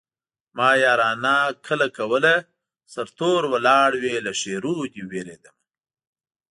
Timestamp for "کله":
1.65-1.87